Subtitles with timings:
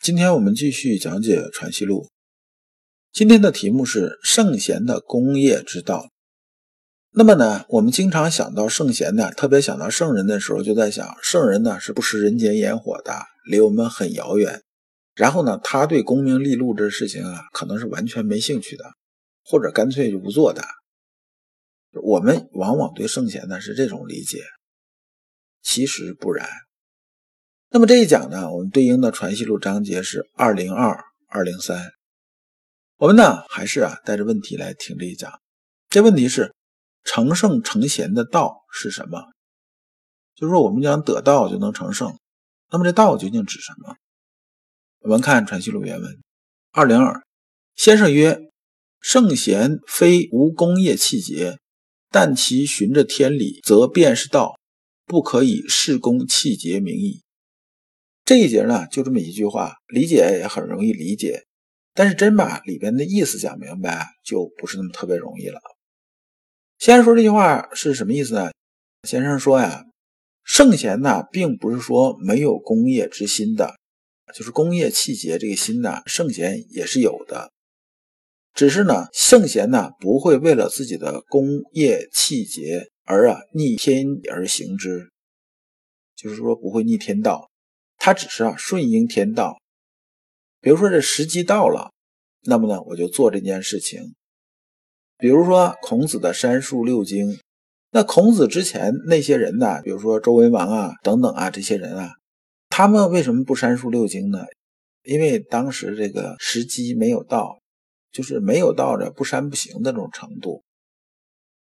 [0.00, 2.04] 今天我们继续讲解《传习录》，
[3.12, 6.08] 今天的题目是圣贤的功业之道。
[7.10, 13.12] 那么呢，我们经常想到圣贤呢，特别想到圣人的时候，就在想，圣人呢是不食人间烟火的，
[13.50, 14.62] 离我们很遥远。
[15.14, 18.84] 然后呢，他对功名利禄这事情啊，可能是完全没兴趣的，
[19.44, 20.62] 或者干脆就不做的。
[22.02, 24.44] 我们往往对圣贤呢是这种理解，
[25.60, 26.48] 其实不然。
[27.70, 31.92] 那么这一讲呢，我们对应的传习录章节是二零二二零三。
[32.96, 35.30] 我们呢还是啊带着问题来听这一讲。
[35.90, 36.54] 这问题是
[37.04, 39.22] 成圣成贤的道是什么？
[40.34, 42.18] 就是说我们讲得道就能成圣，
[42.70, 43.96] 那么这道究竟指什么？
[45.00, 46.18] 我们看传习录原文
[46.72, 47.22] 二零二，
[47.76, 48.50] 先生曰：
[49.00, 51.58] 圣贤非无功业气节，
[52.10, 54.58] 但其循着天理，则便是道，
[55.04, 57.22] 不可以事功气节名义。
[58.28, 61.46] 这一节呢，就这么一句话，理解也很容易理解，
[61.94, 65.58] 但是真把里边的意思讲明白，就不是那么特别容易了。
[66.78, 68.50] 先生说这句话是什么意思呢？
[69.08, 69.82] 先生说呀，
[70.44, 73.76] 圣贤呢，并不是说没有功业之心的，
[74.34, 77.50] 就是功业气节这个心呢，圣贤也是有的，
[78.52, 85.08] 只是呢，圣贤呢，不会为了自己的功业气节而啊逆天而行之，
[86.14, 87.48] 就是说不会逆天道。
[87.98, 89.60] 他只是啊顺应天道，
[90.60, 91.92] 比如说这时机到了，
[92.44, 94.14] 那么呢我就做这件事情。
[95.18, 97.38] 比如说孔子的三述六经，
[97.90, 102.12] 那孔子之前那些人呢，比如说周文王啊等等啊这些人啊，
[102.68, 104.44] 他们为什么不三述六经呢？
[105.02, 107.58] 因为当时这个时机没有到，
[108.12, 110.62] 就是没有到这不删不行的这种程度。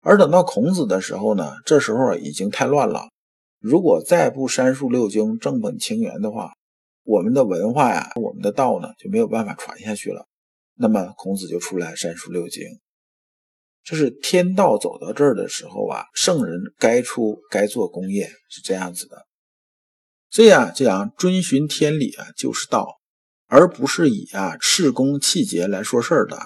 [0.02, 3.08] 而等到孔子的时候呢，这时候已经太乱了。
[3.68, 6.54] 如果再不删述六经正本清源的话，
[7.04, 10.28] 我们的文化呀，我们的道呢就没有办法传下去了。
[10.76, 12.62] 那么孔子就出来删述六经，
[13.84, 19.26] 这是天道走到这儿的时候啊，圣人该出该做功业是这样子的。
[20.30, 23.00] 所以啊，这样遵循天理啊，就是道，
[23.48, 26.38] 而不是以啊事功气节来说事儿的。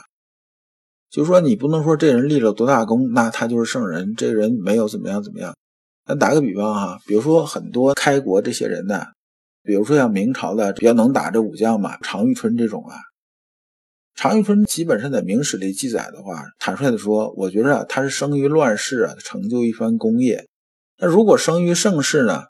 [1.09, 5.53] 就说你不能说这人立了多大功，那他就是圣人；这人没有怎么样怎么样。
[6.09, 9.05] 咱打个比方哈，比如说很多开国这些人呢，
[9.61, 12.95] 比如说像明朝的比较能打这武将嘛，常遇春这种啊。
[14.15, 20.47] 常遇春基本上在明史里记载的话，坦率的说，我觉着他是生于乱世啊，成就一番功业。
[20.97, 22.45] 那如果生于盛世呢？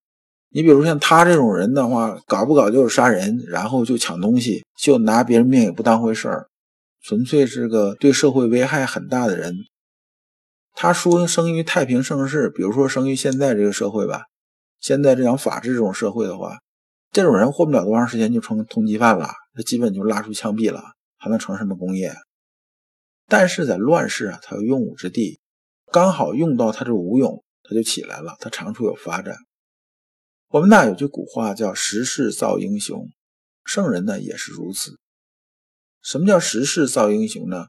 [0.52, 6.47] 你比如像他这种人的话，搞不搞就是杀人，然后就抢东西，就拿别人命也不当回事儿，
[7.03, 9.53] 纯粹是个对社会危害很大的人。
[10.81, 14.28] 他说生于太平盛世，比如说生于现在这个社会吧，
[14.79, 16.59] 现在这样法治这种社会的话，
[17.12, 20.81] 这种人活不了多长时间就成通缉犯了，这基本就拉出枪毙了，
[21.17, 22.16] 还能成什么功业？
[23.28, 25.41] 但是在乱世啊，他有用武之地，
[25.91, 29.35] 刚好用到他这武勇，他就起来了，他长处有发展。
[30.47, 33.06] 我们那有句古话叫“时势造英雄”，
[33.66, 34.97] 圣人呢也是如此。
[36.01, 37.66] 什么叫时势造英雄呢？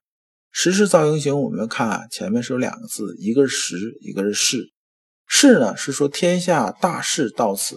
[0.52, 4.72] 时势造英雄，我们看啊，前面是有两个字，一个是时，一个是势。
[5.26, 7.76] 势呢是说天下大势到此，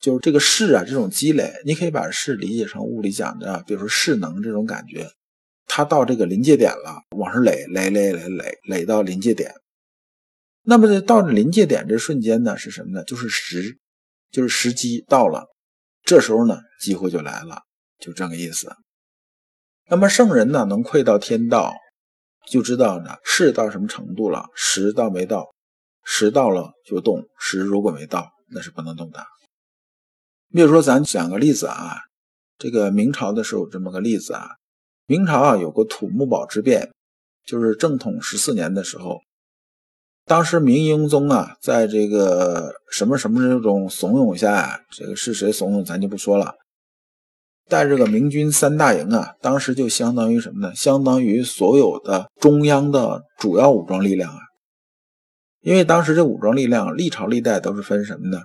[0.00, 5.08] 就是这个势啊，这种积累，你可以把势理解成物理讲的，比如说势能这种感觉，
[5.66, 9.54] 它到这个临界点了，往上垒，垒垒垒垒垒到临界点。
[10.62, 13.04] 那么到临界点这瞬间呢，是什么呢？
[13.04, 13.78] 就是时，
[14.32, 15.46] 就是时机到了，
[16.02, 17.62] 这时候呢，机会就来了，
[18.00, 18.68] 就这个意思。
[19.88, 21.72] 那么圣人呢，能窥到天道。
[22.50, 25.54] 就知道呢，势到什么程度了，时到没到，
[26.04, 29.24] 时到了就动，时如果没到，那是不能动的。
[30.52, 31.96] 比如说，咱讲个例子啊，
[32.58, 34.48] 这个明朝的时候这么个例子啊，
[35.06, 36.90] 明朝啊有个土木堡之变，
[37.46, 39.20] 就是正统十四年的时候，
[40.26, 46.56] 当时明英宗啊，在这个什么什么这种怂恿下，这个是谁怂恿咱就不说了。
[47.68, 50.74] 但这个明军三大营啊，当时就相当于什么呢？
[50.74, 54.38] 相当于所有的中央的主要武装力量啊。
[55.62, 58.42] 因为当时这武装力量历朝历代都是分什么呢？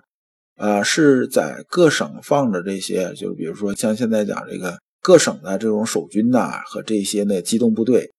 [0.58, 8.12] 呃，是在各省放着这些，就是比如说像现在讲这个各省的这种守军呐和这些呢机动部队。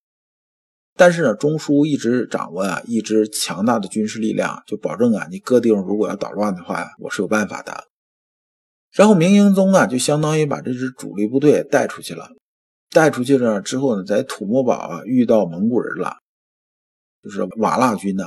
[0.99, 7.85] 但是呢，中枢一直掌握啊一支强大的军事力量，就保证啊，你各地方如果要捣乱的话，我是有办法的。
[8.97, 12.31] 然后明英宗啊，就相当于把这支主力部队带出去了，
[12.91, 16.17] 带出去了之后呢，在土木堡啊遇到蒙古人了，
[17.23, 18.25] 就是瓦剌军呐。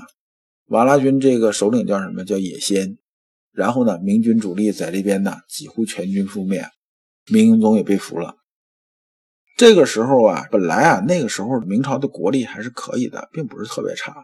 [0.68, 2.24] 瓦剌军这个首领叫什么？
[2.24, 2.98] 叫野先。
[3.52, 6.64] 然后呢，明军主力在这边呢几乎全军覆灭，
[7.32, 8.36] 明英宗也被俘了。
[9.58, 14.24] 这个时候啊，本来啊，那个时候明朝的国力还是可以的，并不是特别差。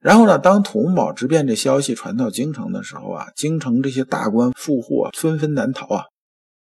[0.00, 6.04] 然后呢，当土木堡之变这消息传到京城的时候啊，京城这些大官富户啊，纷纷难逃啊。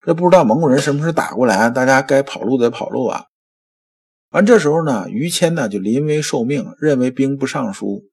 [0.04, 3.26] 这不知道蒙古人什么时候打过来，大家该跑路得跑路啊。
[4.32, 8.06] 完这时候呢，于谦呢就临危受命，任为兵部尚书，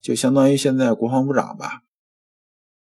[0.00, 1.80] 就相当于现在国防部长吧。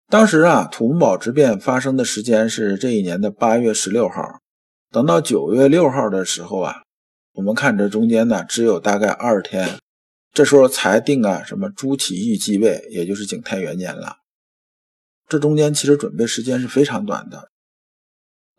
[0.09, 4.39] 当时啊，土木堡之变发生的时间是这一年的八月十六号。
[4.91, 6.75] 等到九月六号的时候啊，
[7.33, 9.77] 我们看这中间呢，只有大概二天，
[10.35, 14.17] 这时候才定啊什么朱祁钰继位，也就是景泰元年了。
[15.29, 17.49] 这中间其实准备时间是非常短的。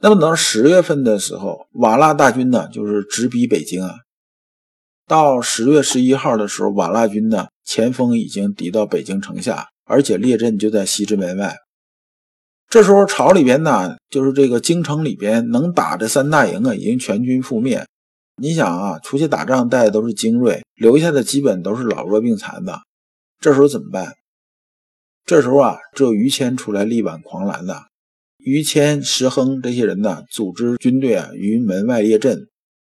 [0.01, 3.95] 那么等到十月份的时候，瓦剌大军呢就是直逼北京啊。
[5.07, 11.57] 到十月十一号的时候，瓦剌军呢前锋已经抵到北京城下，而且列阵就在西直门外。
[12.71, 17.87] 这时候朝里边呢，就是这个京城里边能打的三大营啊，已经全军覆灭。
[18.39, 22.83] 你想啊，出去打仗带的都是精锐，留下的基本都是老弱病残的。
[23.41, 24.15] 这时候怎么办？
[25.25, 27.85] 这时候啊，只有于谦出来力挽狂澜的。
[28.39, 32.47] 于谦、石亨这些人呢，组织军队啊于门外列阵，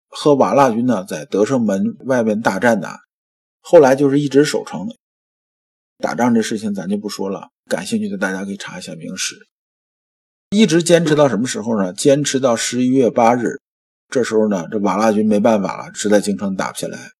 [0.08, 2.96] 和瓦剌军呢在德胜门外面大战呐。
[3.60, 4.88] 后来就是一直守城。
[5.98, 9.34] 打仗这事情咱就不说了，感兴趣的大家可以查一下《明史》。
[10.50, 11.92] 一直坚持到什么时候呢？
[11.92, 13.60] 坚持到十一月八日，
[14.12, 17.10] 这时候呢，这瓦剌军没办法了，实在京城打不下来，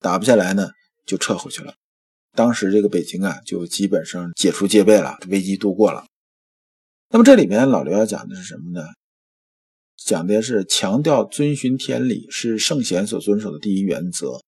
[0.00, 0.70] 打不下来呢，
[1.06, 1.74] 就撤回去了。
[2.34, 6.06] 当时这个北京啊，就基本上解除戒备了，危机度过了。
[7.10, 8.86] 那么这里面老刘要讲的是什么呢？
[9.96, 14.40] 讲的是强调遵循天理是圣贤所遵守的第一原则，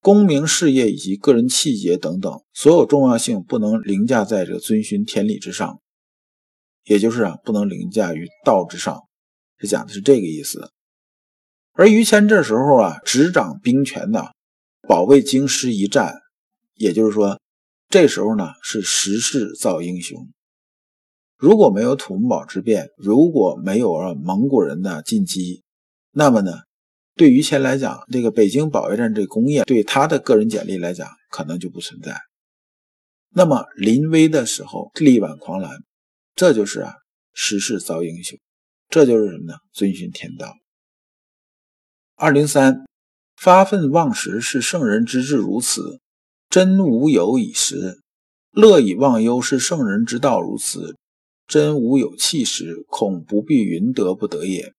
[0.00, 5.80] 功名事业以及个人气节等等，所有重要性不能凌驾在这个遵循天理之上。
[6.84, 9.00] 也就是啊，不能凌驾于道之上，
[9.58, 10.70] 是讲的是这个意思。
[11.78, 14.32] 而于谦这时候啊，执掌兵权呐，
[14.88, 16.12] 保卫京师一战，
[16.74, 17.40] 也就是说，
[17.88, 20.28] 这时候呢是时势造英雄。
[21.36, 25.62] 如果没有土木堡之变，如果没有了蒙古人的进击，
[26.10, 26.50] 那么呢，
[27.14, 32.20] 对于谦来讲，这个北京保卫战这功业，对他的个人简历来讲，可能就不存在。
[33.30, 35.70] 那么临危的时候力挽狂澜。
[36.34, 36.92] 这就是啊，
[37.32, 38.36] 时势造英雄，
[38.88, 39.58] 这就是什么呢？
[39.72, 40.52] 遵循天道。
[42.20, 42.84] 二零三，
[43.36, 46.00] 发愤忘食是圣人之志，如此
[46.50, 48.00] 真无有以时；
[48.50, 50.96] 乐以忘忧是圣人之道，如此
[51.46, 52.84] 真无有弃时。
[52.88, 54.74] 恐不必云得不得也。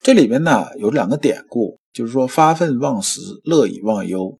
[0.00, 4.36] 这里边呢有两个典故，就是说发愤忘食，乐以忘忧。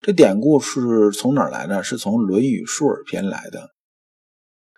[0.00, 1.82] 这典故是从哪儿来的？
[1.82, 3.70] 是从《论语述尔篇》来的。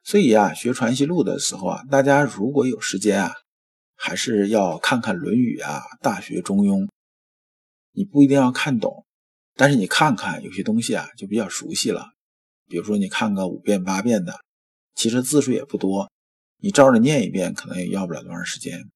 [0.03, 3.35] 所以啊，学传习录的时候啊，大家如果有时间啊，
[3.97, 6.83] 还是要看看《论语》啊，《大学》《中庸》。
[7.93, 9.07] 你不一定要看懂，
[9.55, 12.11] 但是你看看有些东西啊，就比较熟悉了。
[12.67, 14.41] 比如说你看个五遍八遍的，
[14.95, 16.11] 其实字数也不多，
[16.59, 18.91] 你照着念一遍，可能也要不了多长时间。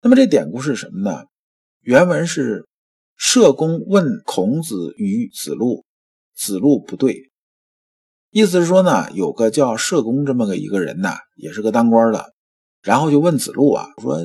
[0.00, 1.26] 那么这典故是什么呢？
[1.80, 2.66] 原文是：
[3.16, 5.84] 社公问孔子与子路，
[6.34, 7.30] 子路不对。
[8.30, 12.32] 意思是说呢，有个叫社公这么个一个人呐，也是个当官的，
[12.82, 14.18] 然后就问子路啊，说，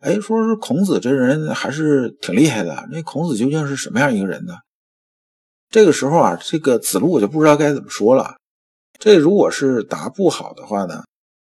[0.00, 4.54] 哎，说是孔子这人还是挺厉害的，那孔子究竟是什么样一个人呢？
[5.70, 8.36] 这个时候啊，这个子路我就不知道该怎么说了。
[8.98, 11.04] 这如果是答不好的话呢，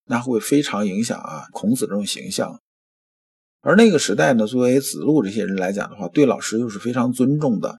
[0.06, 2.60] 那会非常影响啊孔子这种形象。
[3.60, 7.78] 而那个时代呢，作为子路这些人来讲的话，对老师又是非常尊重的。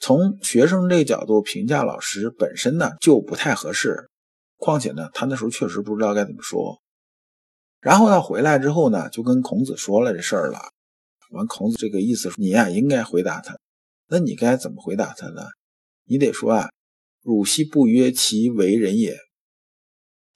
[0.00, 4.08] 从学生这个角度评价老师本身呢就不太合适，
[4.56, 6.78] 况且呢他那时候确实不知道该怎么说。
[7.80, 10.60] 然后他回来之后呢就跟孔子说了这事儿了。
[11.30, 13.56] 完，孔子这个意思，你呀应该回答他。
[14.08, 15.42] 那你该怎么回答他呢？
[16.06, 16.70] 你得说啊，
[17.22, 19.16] 汝昔不曰其为人也。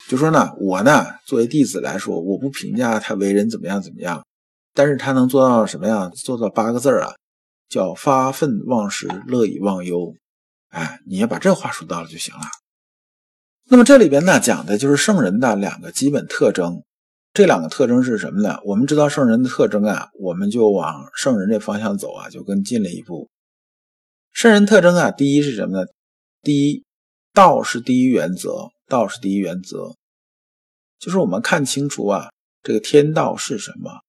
[0.07, 4.25] 就说呢，我呢作为弟子来说，我不评价他为人怎么样怎么样，
[4.73, 6.11] 但是他能做到什么样？
[6.11, 7.15] 做到八个字啊。
[7.69, 10.13] 叫发愤忘食，乐以忘忧。
[10.67, 12.41] 哎，你要把这话说到了就行了。
[13.65, 16.83] 那么这里边呢讲的就是圣人的两个基本特征。
[17.33, 18.59] 这两个特征是什么呢？
[18.63, 23.27] 我们知道圣人的特征啊，我们就往圣人这方向走啊，就更近了一步。
[24.31, 25.87] 圣人特征啊，第一是什么呢？
[26.43, 26.83] 第一，
[27.33, 29.95] 道是第一原则，道是第一原则，
[30.99, 32.29] 就是我们看清楚啊，
[32.61, 34.01] 这个天道是什么，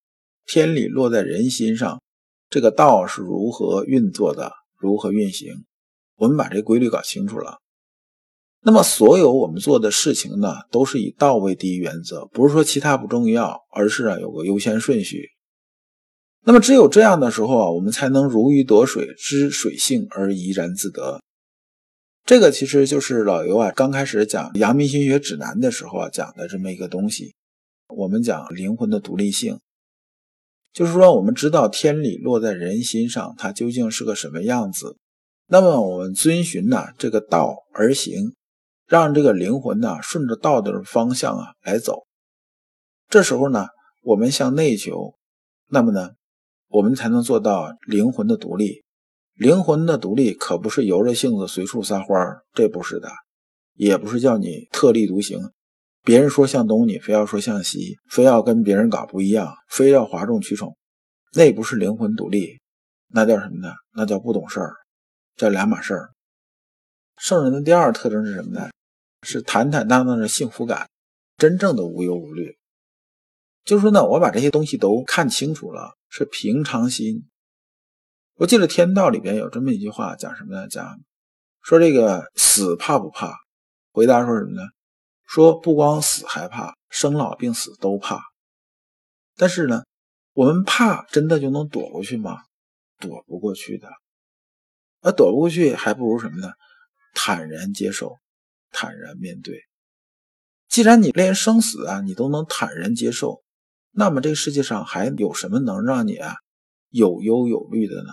[0.45, 2.03] 天理落在人心上，
[2.51, 5.65] 这个道是如何运作的，如何运行，
[6.17, 7.61] 我们把这规律搞清楚了。
[8.67, 15.29] 那么，所有我们做的事情呢，都是以道为第一原则，不是说其他不重要，而是啊有个优先顺序。
[16.47, 21.21] 那么，只有这样的时候啊，我们才能如鱼得水，知水性而怡然自得。
[22.25, 27.35] 这个其实就是老刘啊刚开始讲《阳明心学指南》的时候啊讲的这么一个东西。
[27.89, 29.61] 我们讲灵魂的独立性，
[30.73, 34.97] 就是说我们知道天理落在人心上，它究竟是个什么样子。
[35.49, 38.33] 那么我们遵循呢这个道而行。
[38.87, 42.07] 让这个灵魂呢顺着道德的方向啊来走，
[43.09, 43.67] 这时候呢
[44.03, 45.15] 我们向内求，
[45.69, 46.11] 那么呢
[46.69, 48.85] 我们才能做到灵魂的独立。
[49.35, 53.09] 灵魂的独立可不是由着性子随处撒欢儿，这不是的，
[53.75, 55.51] 也不是叫你特立独行，
[56.05, 60.77] 别人说向东你非要说向西，非要跟别人搞不一样，非要哗众取宠，
[61.33, 62.61] 那不是灵魂独立，
[63.09, 63.75] 那叫什么呢？
[63.93, 64.75] 那叫不懂事儿，
[65.35, 66.14] 这两码事儿。
[67.17, 68.71] 圣人的第二特征是什么呢？
[69.23, 70.91] 是坦坦荡荡的幸福感，
[71.37, 72.59] 真正的无忧无虑。
[73.65, 77.27] 就是说呢，我把这些东西都看清楚了，是平常心。
[78.35, 80.69] 我记得《天道》里边有这么一句话，讲什么呢？
[80.69, 81.01] 讲
[81.63, 83.33] 说这个死怕不怕？
[83.93, 84.63] 回答说什么呢？
[85.25, 88.21] 说不光死还怕，生老病死都怕。
[89.37, 89.85] 但是呢，
[90.35, 92.43] 我们怕真的就能躲过去吗？
[92.99, 93.89] 躲不过去的。
[95.01, 96.53] 而躲不过去，还不如什么呢？
[97.15, 98.19] 坦然接受。
[98.77, 99.61] 坦然面对，
[100.69, 103.45] 既然你连生死啊，你都能坦然接受，
[103.93, 106.35] 那么这个世界上还有什么能让你啊
[106.91, 108.11] 有忧有虑的呢？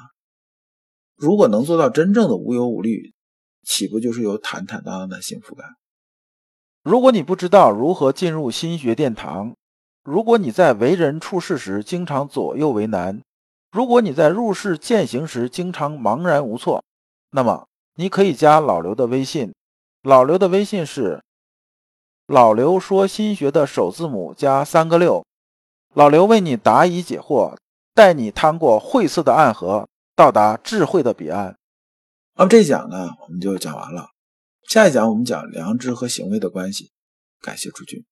[1.16, 3.16] 如果能做到真正的无忧无虑，
[3.64, 5.68] 岂不就是有坦坦荡荡的幸福感？
[6.84, 9.56] 如果你不知道如何进入心学殿堂，
[10.04, 13.20] 如果你在为人处事时经常左右为难，
[13.72, 16.84] 如果你在入世践行时经常茫然无措，
[17.32, 19.54] 那么你可以加老刘的微信。
[20.04, 21.22] 老刘的微信是
[22.26, 25.24] 老刘说心学的首字母加三个六，
[25.94, 27.56] 老刘为你答疑解惑，
[27.94, 31.56] 带你趟过晦涩的暗河，到达智慧的彼岸。
[32.36, 34.10] 那么这一讲呢，我们就讲完了。
[34.68, 36.92] 下一讲我们讲良知和行为的关系。
[37.42, 38.04] 感谢诸君。